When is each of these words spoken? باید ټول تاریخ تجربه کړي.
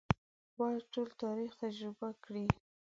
باید 0.57 0.83
ټول 0.93 1.07
تاریخ 1.23 1.51
تجربه 1.63 2.09
کړي. 2.23 2.45